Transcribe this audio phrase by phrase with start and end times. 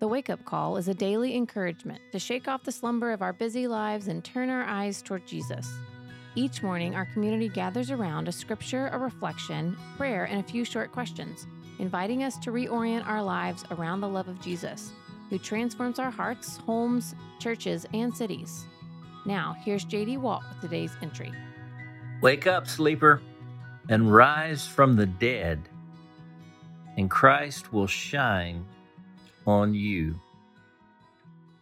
[0.00, 3.32] The Wake Up Call is a daily encouragement to shake off the slumber of our
[3.32, 5.68] busy lives and turn our eyes toward Jesus.
[6.36, 10.92] Each morning, our community gathers around a scripture, a reflection, prayer, and a few short
[10.92, 11.48] questions,
[11.80, 14.92] inviting us to reorient our lives around the love of Jesus,
[15.30, 18.66] who transforms our hearts, homes, churches, and cities.
[19.26, 21.32] Now, here's JD Walt with today's entry.
[22.22, 23.20] Wake up, sleeper,
[23.88, 25.68] and rise from the dead,
[26.96, 28.64] and Christ will shine
[29.46, 30.20] on you.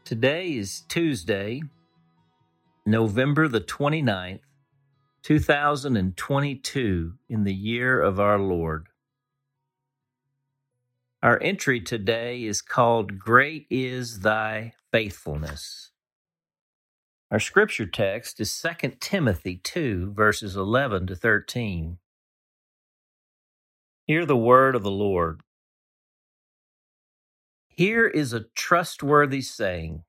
[0.04, 1.62] Today is Tuesday,
[2.84, 4.40] November the 29th,
[5.22, 8.88] 2022, in the year of our Lord.
[11.22, 15.90] Our entry today is called Great is Thy Faithfulness.
[17.32, 21.98] Our scripture text is 2 Timothy 2, verses 11 to 13.
[24.06, 25.40] Hear the word of the Lord.
[27.76, 30.04] Here is a trustworthy saying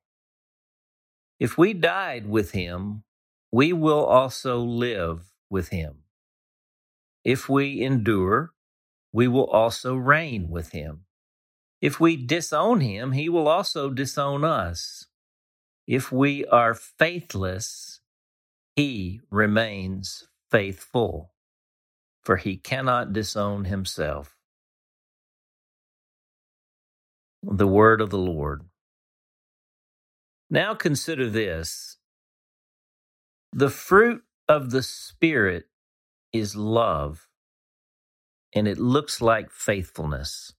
[1.37, 3.03] If we died with him,
[3.51, 6.03] we will also live with him.
[7.25, 8.53] If we endure,
[9.11, 11.05] we will also reign with him.
[11.81, 15.07] If we disown him, he will also disown us.
[15.85, 17.99] If we are faithless,
[18.77, 21.33] he remains faithful,
[22.23, 24.36] for he cannot disown himself.
[27.47, 28.63] The word of the Lord.
[30.49, 31.97] Now consider this
[33.53, 35.65] the fruit of the Spirit
[36.33, 37.27] is love,
[38.55, 40.53] and it looks like faithfulness.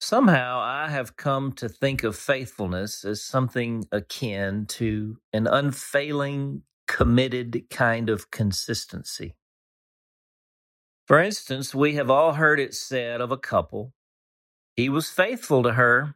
[0.00, 7.64] Somehow I have come to think of faithfulness as something akin to an unfailing, committed
[7.70, 9.36] kind of consistency.
[11.06, 13.94] For instance, we have all heard it said of a couple
[14.76, 16.14] he was faithful to her,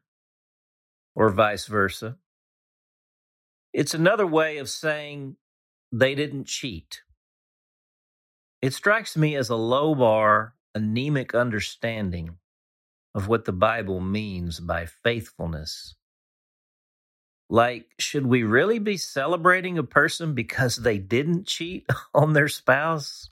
[1.14, 2.18] or vice versa.
[3.72, 5.36] It's another way of saying
[5.90, 7.02] they didn't cheat.
[8.60, 12.36] It strikes me as a low bar, anemic understanding
[13.14, 15.94] of what the Bible means by faithfulness.
[17.48, 23.30] Like, should we really be celebrating a person because they didn't cheat on their spouse?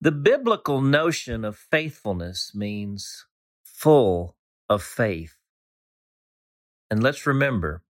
[0.00, 3.24] The biblical notion of faithfulness means
[3.74, 4.36] full
[4.70, 5.36] of faith.
[6.90, 7.82] And let's remember,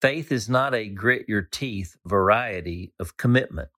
[0.00, 3.68] faith is not a grit your teeth variety of commitment.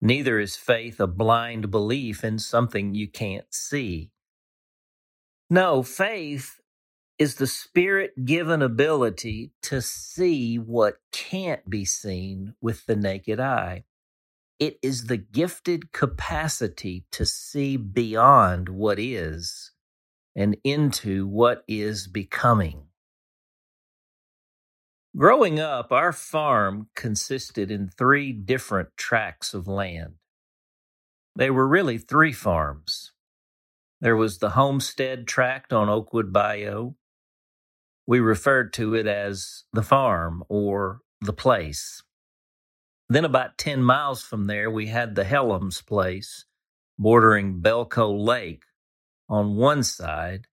[0.00, 4.10] Neither is faith a blind belief in something you can't see.
[5.50, 6.60] No, faith
[7.18, 13.84] is the spirit given ability to see what can't be seen with the naked eye.
[14.58, 19.72] It is the gifted capacity to see beyond what is
[20.36, 22.82] and into what is becoming.
[25.16, 30.16] Growing up, our farm consisted in three different tracts of land.
[31.34, 33.12] They were really three farms.
[34.02, 36.92] There was the homestead tract on Oakwood Bayou.
[38.06, 42.02] We referred to it as the farm or the place.
[43.08, 46.44] Then, about 10 miles from there, we had the Helms place
[46.98, 48.64] bordering Belco Lake
[49.28, 50.46] on one side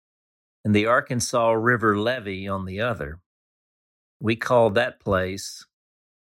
[0.64, 3.20] and the Arkansas River levee on the other.
[4.20, 5.66] We called that place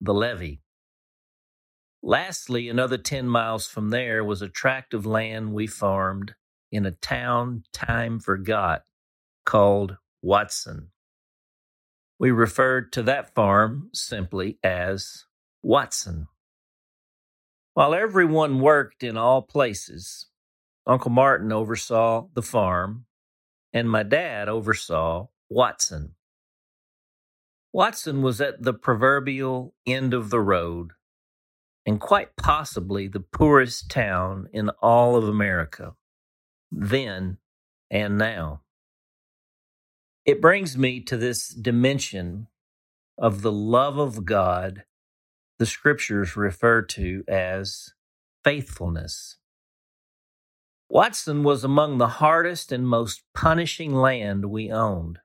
[0.00, 0.62] the levee.
[2.02, 6.34] Lastly, another 10 miles from there was a tract of land we farmed
[6.72, 8.82] in a town time forgot
[9.44, 10.88] called Watson.
[12.18, 15.26] We referred to that farm simply as
[15.62, 16.28] Watson.
[17.74, 20.26] While everyone worked in all places,
[20.86, 23.06] Uncle Martin oversaw the farm,
[23.72, 26.14] and my dad oversaw Watson.
[27.72, 30.92] Watson was at the proverbial end of the road,
[31.86, 35.94] and quite possibly the poorest town in all of America,
[36.70, 37.38] then
[37.90, 38.62] and now.
[40.24, 42.48] It brings me to this dimension
[43.18, 44.84] of the love of God
[45.58, 47.92] the scriptures refer to as
[48.42, 49.36] faithfulness.
[50.92, 55.20] Watson was among the hardest and most punishing land we owned.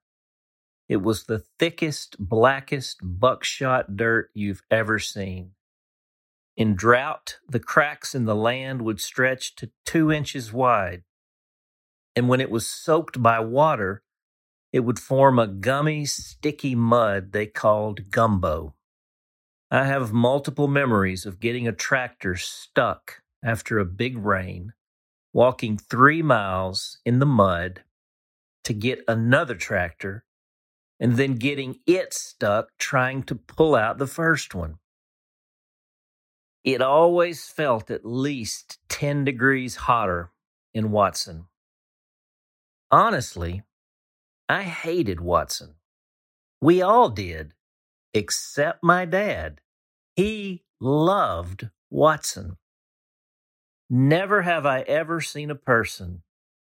[0.88, 5.52] It was the thickest, blackest buckshot dirt you've ever seen.
[6.56, 11.04] In drought, the cracks in the land would stretch to two inches wide.
[12.16, 14.04] And when it was soaked by water,
[14.72, 18.76] it would form a gummy, sticky mud they called gumbo.
[19.70, 24.72] I have multiple memories of getting a tractor stuck after a big rain
[25.34, 27.84] walking three miles in the mud
[28.64, 30.26] to get another tractor
[31.00, 34.80] and then getting it stuck trying to pull out the first one.
[36.64, 40.32] It always felt at least 10 degrees hotter
[40.74, 41.46] in Watson.
[42.92, 43.64] Honestly,
[44.50, 45.76] I hated Watson.
[46.62, 47.54] We all did,
[48.14, 49.62] except my dad.
[50.16, 52.58] He loved Watson.
[53.90, 56.24] Never have I ever seen a person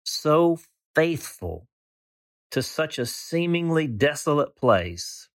[0.03, 0.59] so
[0.95, 1.67] faithful
[2.51, 5.29] to such a seemingly desolate place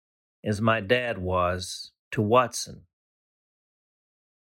[0.43, 2.83] as my dad was to Watson.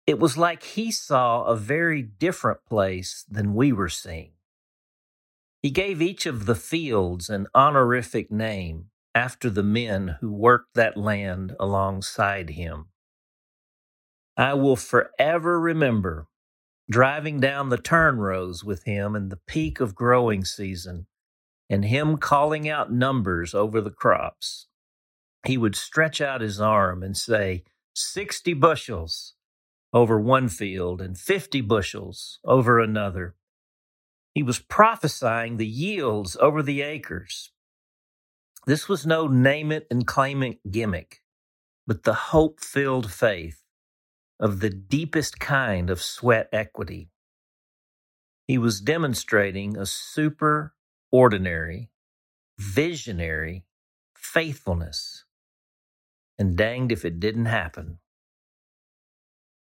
[0.08, 4.32] It was like he saw a very different place than we were seeing.
[5.62, 10.98] He gave each of the fields an honorific name after the men who worked that
[10.98, 12.88] land alongside him.
[14.36, 16.29] I will forever remember
[16.90, 21.06] driving down the turn rows with him in the peak of growing season
[21.70, 24.68] and him calling out numbers over the crops.
[25.46, 27.64] He would stretch out his arm and say,
[27.96, 29.36] 60 bushels
[29.94, 33.36] over one field and 50 bushels over another.
[34.34, 37.52] He was prophesying the yields over the acres.
[38.66, 41.22] This was no name it and claim it gimmick,
[41.88, 43.64] but the hope filled faith
[44.40, 47.10] of the deepest kind of sweat equity.
[48.48, 50.74] He was demonstrating a super
[51.12, 51.92] ordinary,
[52.58, 53.66] visionary
[54.16, 55.26] faithfulness.
[56.38, 58.00] And danged if it didn't happen.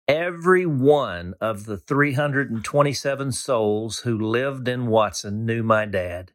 [0.07, 6.31] Every one of the 327 souls who lived in Watson knew my dad,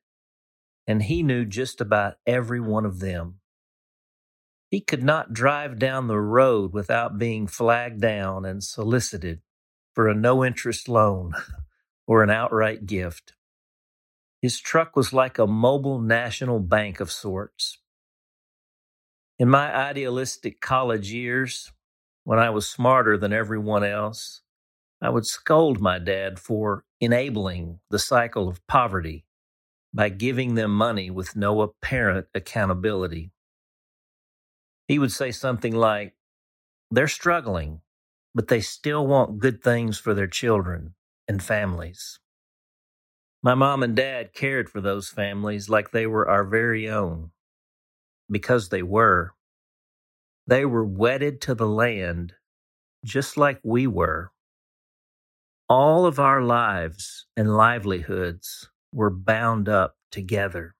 [0.86, 3.40] and he knew just about every one of them.
[4.70, 9.40] He could not drive down the road without being flagged down and solicited
[9.94, 11.32] for a no interest loan
[12.06, 13.34] or an outright gift.
[14.42, 17.78] His truck was like a mobile national bank of sorts.
[19.38, 21.72] In my idealistic college years,
[22.24, 24.42] when I was smarter than everyone else,
[25.00, 29.24] I would scold my dad for enabling the cycle of poverty
[29.94, 33.32] by giving them money with no apparent accountability.
[34.88, 36.14] He would say something like,
[36.90, 37.82] They're struggling,
[38.34, 40.94] but they still want good things for their children
[41.28, 42.18] and families.
[43.42, 47.30] My mom and dad cared for those families like they were our very own.
[48.30, 49.34] Because they were.
[50.46, 52.34] They were wedded to the land
[53.04, 54.32] just like we were.
[55.68, 60.74] All of our lives and livelihoods were bound up together.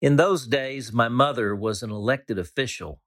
[0.00, 3.00] In those days, my mother was an elected official.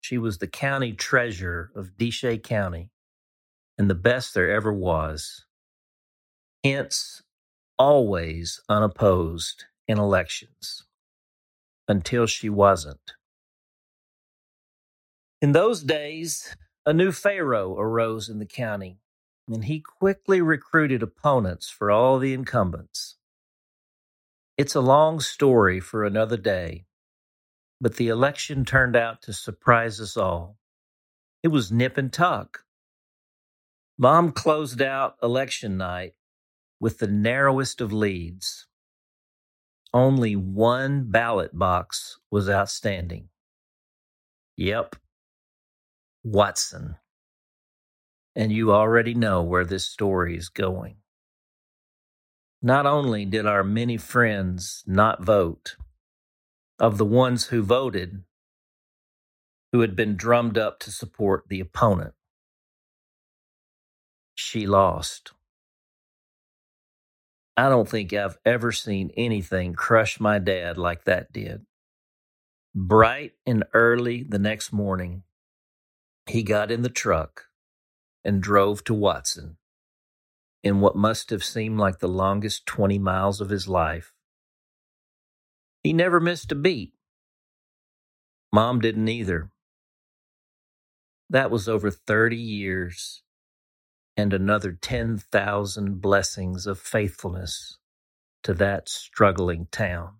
[0.00, 2.90] She was the county treasurer of Desha County
[3.78, 5.44] and the best there ever was
[6.64, 7.22] hence
[7.78, 10.84] always unopposed in elections
[11.88, 13.12] until she wasn't.
[15.40, 16.56] In those days,
[16.86, 18.98] a new Pharaoh arose in the county,
[19.48, 23.16] and he quickly recruited opponents for all the incumbents.
[24.58, 26.86] It's a long story for another day,
[27.80, 30.58] but the election turned out to surprise us all.
[31.42, 32.64] It was nip and tuck.
[33.98, 36.14] Mom closed out election night
[36.80, 38.66] with the narrowest of leads.
[39.94, 43.28] Only one ballot box was outstanding.
[44.56, 44.96] Yep,
[46.24, 46.96] Watson.
[48.36, 50.96] And you already know where this story is going.
[52.64, 55.74] Not only did our many friends not vote,
[56.78, 58.22] of the ones who voted,
[59.72, 62.14] who had been drummed up to support the opponent,
[64.36, 65.32] she lost.
[67.56, 71.66] I don't think I've ever seen anything crush my dad like that did.
[72.76, 75.24] Bright and early the next morning,
[76.26, 77.46] he got in the truck
[78.24, 79.56] and drove to Watson
[80.62, 84.12] in what must have seemed like the longest 20 miles of his life.
[85.82, 86.92] He never missed a beat.
[88.52, 89.50] Mom didn't either.
[91.30, 93.22] That was over 30 years
[94.16, 97.78] and another 10,000 blessings of faithfulness
[98.44, 100.16] to that struggling town.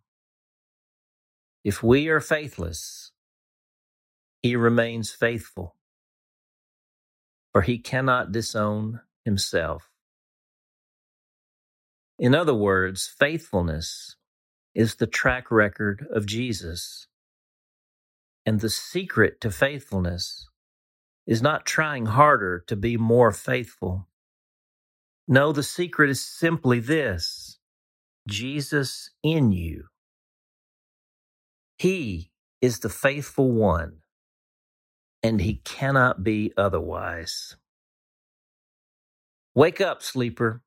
[1.64, 3.12] If we are faithless,
[4.42, 5.76] he remains faithful,
[7.52, 9.91] for he cannot disown himself.
[12.22, 14.14] In other words, faithfulness
[14.76, 17.08] is the track record of Jesus.
[18.46, 20.48] And the secret to faithfulness
[21.26, 24.06] is not trying harder to be more faithful.
[25.26, 27.58] No, the secret is simply this
[28.28, 29.86] Jesus in you.
[31.76, 33.94] He is the faithful one,
[35.24, 37.56] and he cannot be otherwise.
[39.56, 40.62] Wake up, sleeper.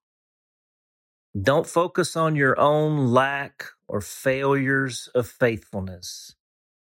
[1.40, 6.36] Don't focus on your own lack or failures of faithfulness.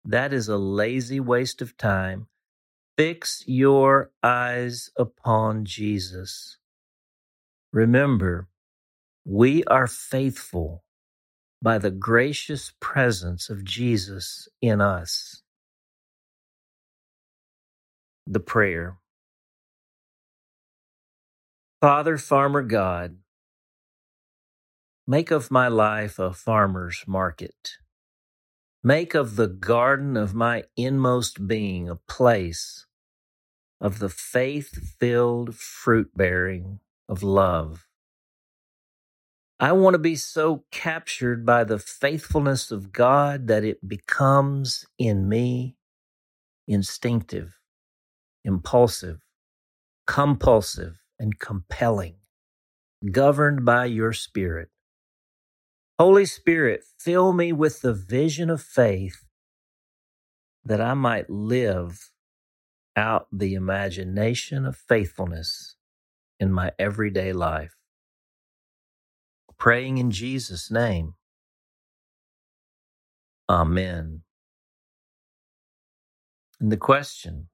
[0.06, 2.28] That is a lazy waste of time.
[2.98, 6.58] Fix your eyes upon Jesus.
[7.74, 8.50] Remember,
[9.26, 10.84] we are faithful
[11.62, 15.44] by the gracious presence of Jesus in us.
[18.28, 18.98] The prayer
[21.82, 23.18] Father, Farmer God,
[25.08, 27.78] make of my life a farmer's market.
[28.84, 32.86] Make of the garden of my inmost being a place
[33.82, 37.86] of the faith filled fruit bearing of love.
[39.60, 45.30] I want to be so captured by the faithfulness of God that it becomes in
[45.30, 45.78] me
[46.68, 47.60] instinctive,
[48.44, 49.22] impulsive,
[50.08, 52.16] compulsive, and compelling,
[53.12, 54.70] governed by your Spirit.
[56.00, 59.26] Holy Spirit, fill me with the vision of faith
[60.66, 62.12] that I might live
[62.96, 65.76] out the imagination of faithfulness
[66.40, 67.74] in my everyday life
[69.58, 71.16] praying in Jesus' name.
[73.50, 74.24] Amen.
[76.62, 77.50] And the question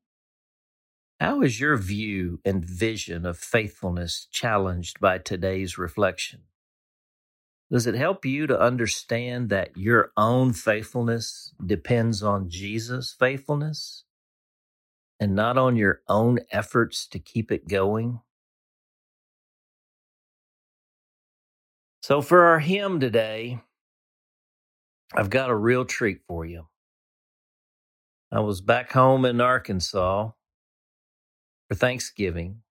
[1.20, 6.42] How is your view and vision of faithfulness challenged by today's reflection?
[7.72, 14.04] Does it help you to understand that your own faithfulness depends on Jesus' faithfulness
[15.22, 18.20] and not on your own efforts to keep it going?
[22.04, 23.62] So, for our hymn today,
[25.14, 26.68] I've got a real treat for you.
[28.32, 30.32] I was back home in Arkansas
[31.70, 32.64] for Thanksgiving,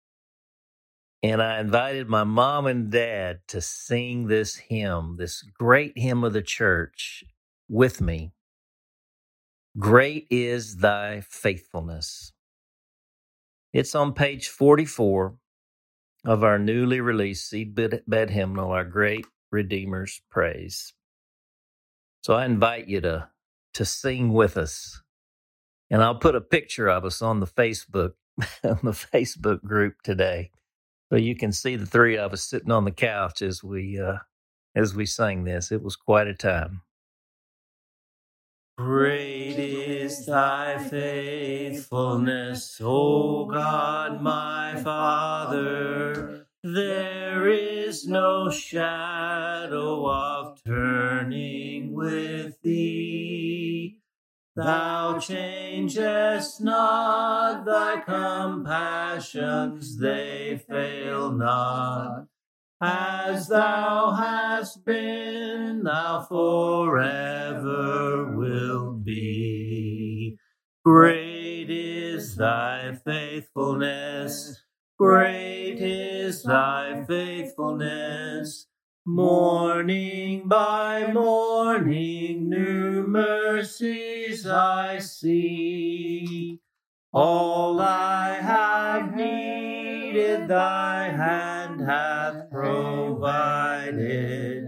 [1.23, 6.33] and I invited my mom and dad to sing this hymn, this great hymn of
[6.33, 7.25] the church,
[7.69, 8.33] with me.
[9.79, 12.33] Great is thy faithfulness.
[13.73, 15.37] It's on page 44
[16.25, 20.93] of our newly released seedbed hymnal, Our Great Redeemer's Praise.
[22.23, 23.29] So I invite you to,
[23.75, 25.03] to sing with us.
[25.91, 28.12] And I'll put a picture of us on the Facebook,
[28.65, 30.50] on the Facebook group today.
[31.11, 34.19] So you can see the three of us sitting on the couch as we, uh,
[34.76, 35.73] as we sang this.
[35.73, 36.83] It was quite a time.
[38.79, 46.47] Great is thy faithfulness, O God my Father.
[46.62, 54.00] There is no shadow of turning with thee.
[54.61, 62.26] Thou changest not thy compassions, they fail not.
[62.79, 67.57] As thou hast been, thou forever
[68.37, 70.37] will be.
[70.85, 74.62] Great is thy faithfulness,
[74.99, 78.67] great is thy faithfulness.
[79.07, 86.61] Morning by morning, new mercies I see.
[87.11, 94.66] All I have needed, thy hand hath provided.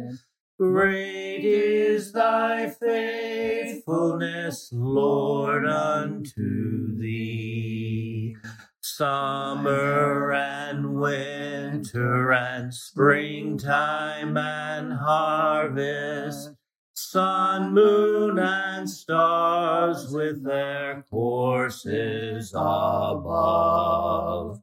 [0.59, 8.39] Great is thy faithfulness, Lord, unto thee.
[8.81, 16.51] Summer and winter and springtime and harvest
[16.95, 24.61] sun, moon, and stars with their courses above.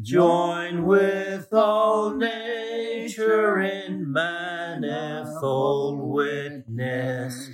[0.00, 7.50] Join with all nature in manifold witness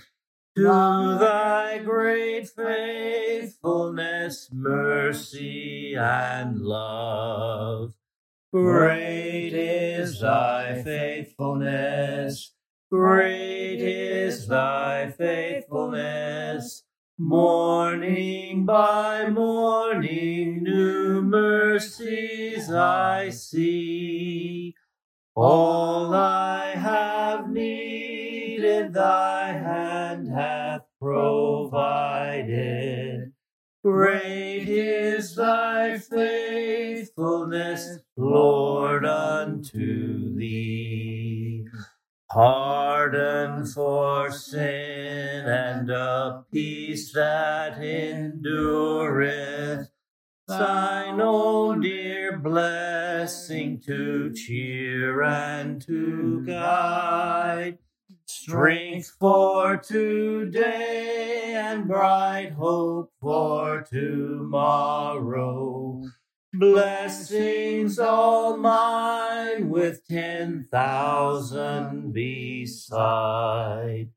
[0.57, 7.93] to thy great faithfulness, mercy, and love.
[8.53, 12.57] Great is thy faithfulness
[12.89, 16.85] Great is thy faithfulness.
[17.19, 24.77] Morning by morning, new mercies I see.
[25.35, 27.49] All I have
[28.93, 32.52] thy hand hath provided.
[33.85, 41.66] Great is thy faithfulness, Lord, unto thee.
[42.28, 49.88] pardon for sin, and a peace that endureth.
[50.49, 57.78] Thine own dear blessing to cheer and to guide.
[58.49, 65.25] Strength for today and bright hope for tomorrow.
[66.55, 74.11] Blessings all mine with ten thousand beside.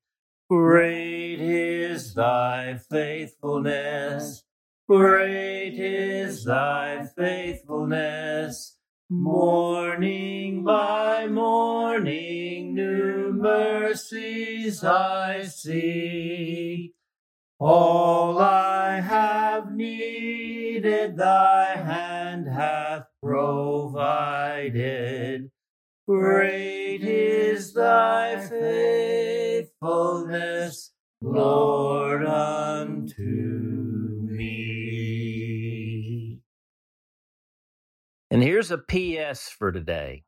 [0.48, 4.44] Great is thy faithfulness.
[4.88, 8.79] Great is thy faithfulness.
[9.12, 16.94] Morning by morning, new mercies I see.
[17.60, 23.90] All I have needed, thy hand hath provided.
[26.08, 33.59] Great is thy faithfulness, Lord, unto
[38.32, 40.24] And here's a PS for today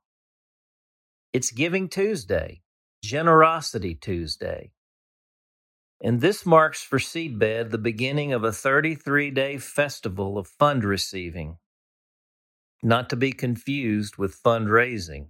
[1.34, 2.62] it's Giving Tuesday,
[3.04, 4.72] Generosity Tuesday.
[6.04, 11.58] And this marks for Seedbed the beginning of a 33 day festival of fund receiving,
[12.82, 15.28] not to be confused with fundraising.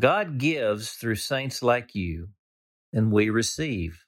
[0.00, 2.28] God gives through saints like you,
[2.92, 4.04] and we receive.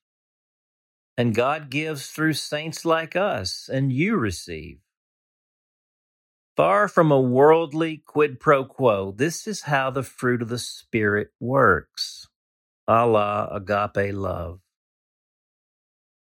[1.16, 4.86] And God gives through saints like us, and you receive.
[6.56, 11.28] Far from a worldly quid pro quo, this is how the fruit of the Spirit
[11.38, 12.28] works
[12.88, 14.60] a la agape love.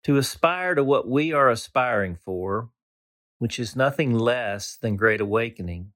[0.03, 2.69] To aspire to what we are aspiring for,
[3.39, 5.93] which is nothing less than great awakening,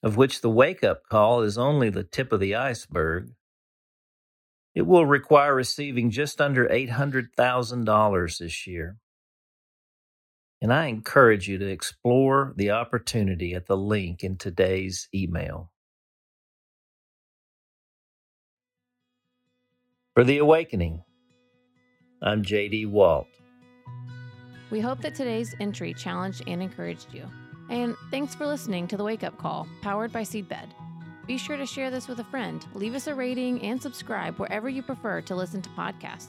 [0.00, 3.32] of which the wake up call is only the tip of the iceberg,
[4.76, 8.98] it will require receiving just under $800,000 this year.
[10.60, 15.70] And I encourage you to explore the opportunity at the link in today's email.
[20.14, 21.04] For the awakening,
[22.20, 23.28] I'm JD Walt.
[24.70, 27.24] We hope that today's entry challenged and encouraged you.
[27.70, 30.70] And thanks for listening to the Wake Up Call, powered by Seedbed.
[31.28, 34.68] Be sure to share this with a friend, leave us a rating, and subscribe wherever
[34.68, 36.28] you prefer to listen to podcasts.